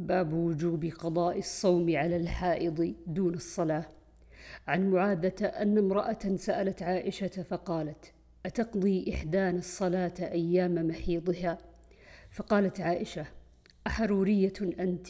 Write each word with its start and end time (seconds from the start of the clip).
باب 0.00 0.32
وجوب 0.32 0.84
قضاء 0.84 1.38
الصوم 1.38 1.96
على 1.96 2.16
الحائض 2.16 2.94
دون 3.06 3.34
الصلاة 3.34 3.84
عن 4.68 4.90
معاذة 4.90 5.46
أن 5.46 5.78
امرأة 5.78 6.36
سألت 6.36 6.82
عائشة 6.82 7.42
فقالت: 7.42 8.12
أتقضي 8.46 9.14
إحدانا 9.14 9.58
الصلاة 9.58 10.14
أيام 10.20 10.74
محيضها؟ 10.74 11.58
فقالت 12.30 12.80
عائشة: 12.80 13.26
أحرورية 13.86 14.52
أنت؟ 14.60 15.08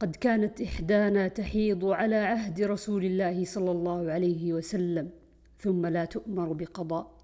قد 0.00 0.16
كانت 0.16 0.60
إحدانا 0.60 1.28
تحيض 1.28 1.84
على 1.84 2.16
عهد 2.16 2.62
رسول 2.62 3.04
الله 3.04 3.44
صلى 3.44 3.70
الله 3.70 4.12
عليه 4.12 4.52
وسلم 4.52 5.10
ثم 5.58 5.86
لا 5.86 6.04
تؤمر 6.04 6.52
بقضاء. 6.52 7.16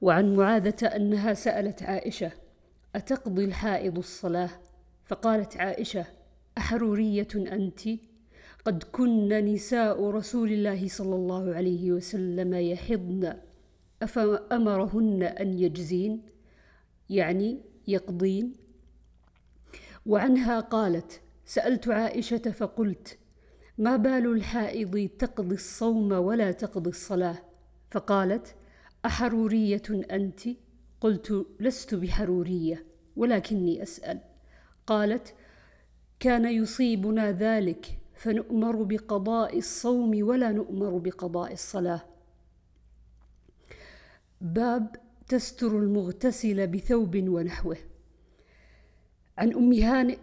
وعن 0.00 0.36
معاذة 0.36 0.86
أنها 0.86 1.34
سألت 1.34 1.82
عائشة: 1.82 2.32
أتقضي 2.94 3.44
الحائض 3.44 3.98
الصلاة؟ 3.98 4.50
فقالت 5.08 5.56
عائشة: 5.56 6.06
أحرورية 6.58 7.28
أنت؟ 7.34 7.80
قد 8.64 8.82
كن 8.82 9.28
نساء 9.28 10.10
رسول 10.10 10.52
الله 10.52 10.88
صلى 10.88 11.14
الله 11.14 11.54
عليه 11.54 11.92
وسلم 11.92 12.54
يحضن 12.54 13.34
أفأمرهن 14.02 15.22
أن 15.22 15.58
يجزين 15.58 16.22
يعني 17.10 17.60
يقضين 17.88 18.52
وعنها 20.06 20.60
قالت 20.60 21.20
سألت 21.44 21.88
عائشة 21.88 22.38
فقلت 22.38 23.18
ما 23.78 23.96
بال 23.96 24.32
الحائض 24.32 25.08
تقضي 25.18 25.54
الصوم 25.54 26.12
ولا 26.12 26.52
تقضي 26.52 26.90
الصلاة 26.90 27.38
فقالت 27.90 28.54
أحرورية 29.04 29.82
أنت؟ 29.90 30.40
قلت 31.00 31.46
لست 31.60 31.94
بحرورية 31.94 32.84
ولكني 33.16 33.82
أسأل 33.82 34.20
قالت 34.88 35.34
كان 36.20 36.44
يصيبنا 36.44 37.32
ذلك 37.32 37.98
فنؤمر 38.14 38.82
بقضاء 38.82 39.58
الصوم 39.58 40.22
ولا 40.22 40.52
نؤمر 40.52 40.98
بقضاء 40.98 41.52
الصلاة. 41.52 42.00
باب 44.40 44.96
تستر 45.28 45.78
المغتسل 45.78 46.66
بثوب 46.66 47.16
ونحوه. 47.16 47.76
عن 49.38 49.54
أم 49.54 49.72
هانئ 49.72 50.18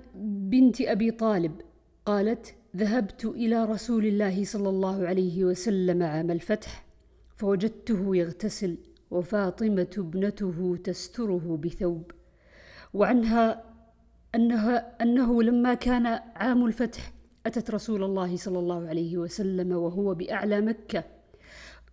بنت 0.52 0.82
أبي 0.82 1.12
طالب 1.12 1.62
قالت 2.06 2.56
ذهبت 2.76 3.26
إلى 3.26 3.66
رسول 3.66 4.06
الله 4.06 4.44
صلى 4.44 4.70
الله 4.70 5.08
عليه 5.08 5.46
وسلم 5.46 6.04
عام 6.04 6.32
الفتح 6.32 6.86
فوجدته 7.38 8.16
يغتسل 8.16 8.78
وفاطمة 9.12 9.96
ابنته 9.98 10.78
تستره 10.84 11.60
بثوب 11.64 12.12
وعنها 12.94 13.75
أنها 14.36 14.96
أنه 15.02 15.44
لما 15.44 15.74
كان 15.74 16.06
عام 16.36 16.66
الفتح 16.66 17.14
أتت 17.46 17.72
رسول 17.72 18.04
الله 18.04 18.38
صلى 18.38 18.60
الله 18.60 18.88
عليه 18.88 19.18
وسلم 19.18 19.72
وهو 19.72 20.14
بأعلى 20.14 20.62
مكة. 20.62 21.04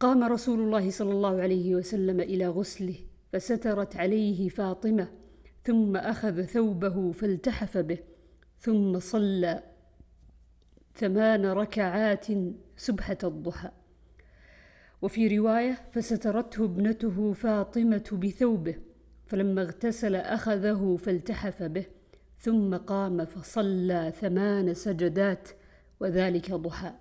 قام 0.00 0.24
رسول 0.24 0.60
الله 0.60 0.90
صلى 0.90 1.10
الله 1.10 1.40
عليه 1.40 1.74
وسلم 1.74 2.20
إلى 2.20 2.48
غسله 2.48 2.94
فسترت 3.32 3.96
عليه 3.96 4.48
فاطمة 4.48 5.08
ثم 5.64 5.96
أخذ 5.96 6.42
ثوبه 6.42 7.12
فالتحف 7.12 7.78
به 7.78 7.98
ثم 8.58 8.98
صلى 8.98 9.62
ثمان 10.94 11.46
ركعات 11.46 12.26
سبحة 12.76 13.18
الضحى. 13.24 13.70
وفي 15.02 15.38
رواية 15.38 15.78
فسترته 15.92 16.64
ابنته 16.64 17.32
فاطمة 17.32 18.18
بثوبه 18.22 18.74
فلما 19.26 19.62
اغتسل 19.62 20.14
أخذه 20.14 20.96
فالتحف 21.00 21.62
به. 21.62 21.84
ثم 22.42 22.76
قام 22.76 23.24
فصلى 23.24 24.12
ثمان 24.20 24.74
سجدات 24.74 25.48
وذلك 26.00 26.52
ضحى. 26.52 26.92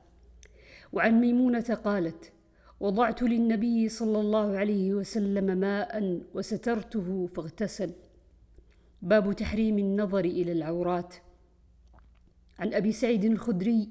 وعن 0.93 1.21
ميمونة 1.21 1.79
قالت 1.83 2.31
وضعت 2.79 3.21
للنبي 3.21 3.89
صلى 3.89 4.19
الله 4.19 4.57
عليه 4.57 4.93
وسلم 4.93 5.57
ماء 5.57 6.21
وسترته 6.33 7.27
فاغتسل. 7.35 7.91
باب 9.01 9.33
تحريم 9.33 9.77
النظر 9.79 10.25
إلى 10.25 10.51
العورات. 10.51 11.15
عن 12.59 12.73
أبي 12.73 12.91
سعيد 12.91 13.25
الخدري 13.25 13.89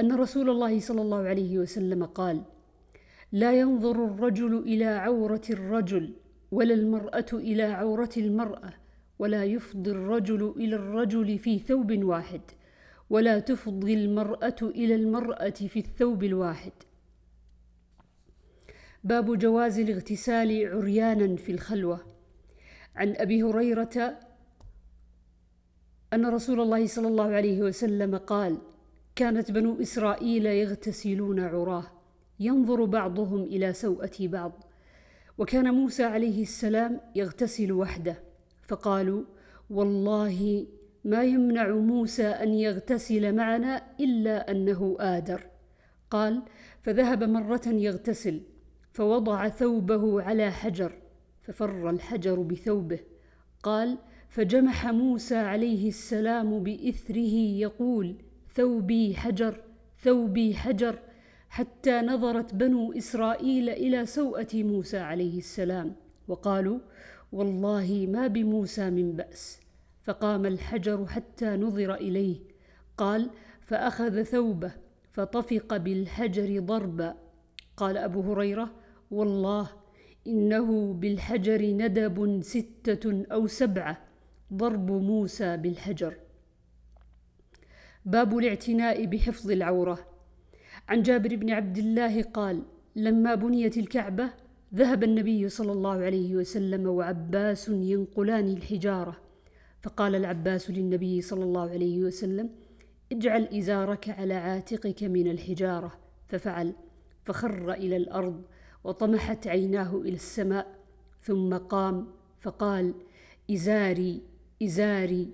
أن 0.00 0.12
رسول 0.12 0.50
الله 0.50 0.80
صلى 0.80 1.02
الله 1.02 1.22
عليه 1.28 1.58
وسلم 1.58 2.04
قال 2.04 2.42
لا 3.32 3.60
ينظر 3.60 4.04
الرجل 4.04 4.58
إلى 4.58 4.84
عورة 4.84 5.42
الرجل 5.50 6.14
ولا 6.50 6.74
المرأة 6.74 7.26
إلى 7.32 7.62
عورة 7.62 8.10
المرأة. 8.16 8.81
ولا 9.22 9.44
يفضي 9.44 9.90
الرجل 9.90 10.54
إلى 10.56 10.76
الرجل 10.76 11.38
في 11.38 11.58
ثوب 11.58 12.04
واحد 12.04 12.40
ولا 13.10 13.38
تفضي 13.38 13.94
المرأة 13.94 14.56
إلى 14.62 14.94
المرأة 14.94 15.50
في 15.50 15.78
الثوب 15.78 16.24
الواحد. 16.24 16.72
باب 19.04 19.38
جواز 19.38 19.78
الاغتسال 19.78 20.68
عريانا 20.74 21.36
في 21.36 21.52
الخلوة. 21.52 22.00
عن 22.96 23.14
أبي 23.16 23.42
هريرة 23.42 24.18
أن 26.12 26.26
رسول 26.26 26.60
الله 26.60 26.86
صلى 26.86 27.08
الله 27.08 27.34
عليه 27.34 27.62
وسلم 27.62 28.16
قال 28.16 28.58
كانت 29.16 29.50
بنو 29.50 29.82
إسرائيل 29.82 30.46
يغتسلون 30.46 31.40
عراه 31.40 31.86
ينظر 32.40 32.84
بعضهم 32.84 33.42
إلى 33.42 33.72
سوءة 33.72 34.16
بعض 34.20 34.64
وكان 35.38 35.74
موسى 35.74 36.04
عليه 36.04 36.42
السلام 36.42 37.00
يغتسل 37.14 37.72
وحده. 37.72 38.31
فقالوا 38.72 39.24
والله 39.70 40.66
ما 41.04 41.24
يمنع 41.24 41.68
موسى 41.68 42.26
أن 42.26 42.54
يغتسل 42.54 43.34
معنا 43.34 43.82
إلا 44.00 44.50
أنه 44.50 44.96
آدر. 45.00 45.46
قال 46.10 46.42
فذهب 46.82 47.24
مرة 47.24 47.62
يغتسل 47.66 48.40
فوضع 48.92 49.48
ثوبه 49.48 50.22
على 50.22 50.50
حجر 50.50 50.92
ففر 51.42 51.90
الحجر 51.90 52.40
بثوبه. 52.40 52.98
قال 53.62 53.98
فجمح 54.28 54.86
موسى 54.86 55.36
عليه 55.36 55.88
السلام 55.88 56.62
بإثره 56.62 57.36
يقول 57.66 58.16
ثوبي 58.54 59.14
حجر 59.14 59.60
ثوبي 60.02 60.54
حجر. 60.54 60.98
حتى 61.48 62.00
نظرت 62.00 62.54
بنو 62.54 62.92
إسرائيل 62.92 63.70
إلى 63.70 64.06
سوءة 64.06 64.48
موسى 64.54 64.98
عليه 64.98 65.38
السلام 65.38 65.94
وقالوا 66.28 66.78
والله 67.32 68.06
ما 68.10 68.26
بموسى 68.26 68.90
من 68.90 69.12
بأس. 69.12 69.60
فقام 70.02 70.46
الحجر 70.46 71.06
حتى 71.06 71.46
نظر 71.46 71.94
إليه. 71.94 72.40
قال 72.96 73.30
فأخذ 73.60 74.22
ثوبه 74.22 74.72
فطفق 75.12 75.76
بالحجر 75.76 76.60
ضربا. 76.60 77.14
قال 77.76 77.96
أبو 77.96 78.32
هريرة 78.32 78.70
والله 79.10 79.68
إنه 80.26 80.92
بالحجر 80.92 81.62
ندب 81.62 82.42
ستة 82.42 83.24
أو 83.32 83.46
سبعة. 83.46 83.98
ضرب 84.54 84.90
موسى 84.90 85.56
بالحجر. 85.56 86.16
باب 88.04 88.38
الاعتناء 88.38 89.06
بحفظ 89.06 89.50
العورة. 89.50 89.98
عن 90.88 91.02
جابر 91.02 91.36
بن 91.36 91.50
عبد 91.50 91.78
الله 91.78 92.22
قال 92.22 92.62
لما 92.96 93.34
بنيت 93.34 93.76
الكعبة 93.76 94.30
ذهب 94.74 95.04
النبي 95.04 95.48
صلى 95.48 95.72
الله 95.72 96.04
عليه 96.04 96.36
وسلم 96.36 96.86
وعباس 96.86 97.68
ينقلان 97.68 98.48
الحجارة. 98.48 99.16
فقال 99.82 100.14
العباس 100.14 100.70
للنبي 100.70 101.20
صلى 101.20 101.44
الله 101.44 101.70
عليه 101.70 102.00
وسلم 102.00 102.50
اجعل 103.12 103.44
إزارك 103.44 104.08
على 104.08 104.34
عاتقك 104.34 105.02
من 105.04 105.30
الحجارة. 105.30 105.92
ففعل 106.28 106.72
فخر 107.24 107.72
إلى 107.72 107.96
الأرض 107.96 108.42
وطمحت 108.84 109.46
عيناه 109.46 109.96
إلى 109.96 110.14
السماء 110.14 110.78
ثم 111.22 111.54
قام 111.56 112.06
فقال 112.40 112.94
إزاري 113.50 114.22
إزاري. 114.62 115.30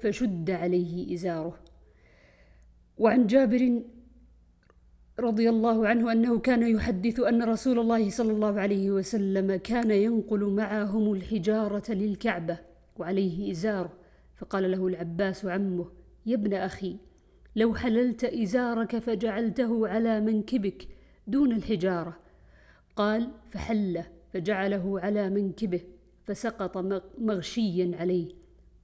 فشد 0.00 0.50
عليه 0.50 1.14
إزاره. 1.14 1.58
وعن 2.98 3.26
جابر 3.26 3.82
رضي 5.20 5.48
الله 5.48 5.88
عنه 5.88 6.12
أنه 6.12 6.38
كان 6.38 6.62
يحدث 6.62 7.20
أن 7.20 7.42
رسول 7.42 7.78
الله 7.78 8.10
صلى 8.10 8.32
الله 8.32 8.60
عليه 8.60 8.90
وسلم 8.90 9.56
كان 9.56 9.90
ينقل 9.90 10.44
معهم 10.44 11.12
الحجارة 11.12 11.92
للكعبة 11.92 12.58
وعليه 12.96 13.50
ازار 13.50 13.90
فقال 14.36 14.70
له 14.70 14.86
العباس 14.86 15.44
عمه 15.44 15.86
يا 16.26 16.34
ابن 16.34 16.54
أخي 16.54 16.96
لو 17.56 17.74
حللت 17.74 18.24
إزارك 18.24 18.98
فجعلته 18.98 19.88
على 19.88 20.20
منكبك 20.20 20.88
دون 21.26 21.52
الحجارة. 21.52 22.16
قال 22.96 23.30
فحله 23.50 24.06
فجعله 24.32 25.00
على 25.00 25.30
منكبه 25.30 25.80
فسقط 26.24 26.76
مغشيا 27.18 27.90
عليه. 28.00 28.28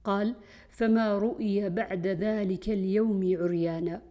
قال 0.03 0.35
فما 0.69 1.17
رؤي 1.17 1.69
بعد 1.69 2.07
ذلك 2.07 2.69
اليوم 2.69 3.37
عريانا. 3.41 4.01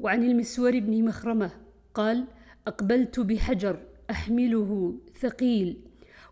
وعن 0.00 0.24
المسور 0.24 0.78
بن 0.78 1.04
مخرمة 1.04 1.50
قال 1.94 2.24
أقبلت 2.66 3.20
بحجر 3.20 3.80
أحمله 4.10 4.94
ثقيل 5.20 5.80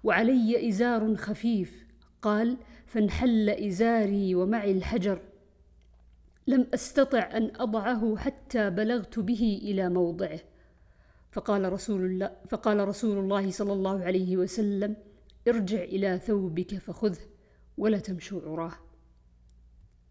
وعلي 0.04 0.68
إزار 0.68 1.16
خفيف 1.16 1.86
قال 2.22 2.56
فانحل 2.86 3.50
إزاري 3.50 4.34
ومعي 4.34 4.72
الحجر. 4.72 5.20
لم 6.46 6.66
أستطع 6.74 7.36
أن 7.36 7.52
أضعه 7.56 8.16
حتى 8.16 8.70
بلغت 8.70 9.18
به 9.18 9.60
إلى 9.62 9.88
موضعه. 9.88 10.40
فقال 11.30 11.72
رسول 11.72 12.04
الله 12.04 12.30
فقال 12.48 12.88
رسول 12.88 13.18
الله 13.18 13.50
صلى 13.50 13.72
الله 13.72 14.04
عليه 14.04 14.36
وسلم 14.36 14.96
ارجع 15.48 15.82
إلى 15.82 16.18
ثوبك 16.18 16.74
فخذه 16.74 17.20
ولا 17.78 17.98
تمشوا 17.98 18.40
عراه. 18.42 18.87